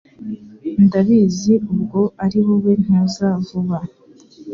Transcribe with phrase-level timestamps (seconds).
[0.85, 3.79] ndabizi ubwo ari wowe ntuza vuba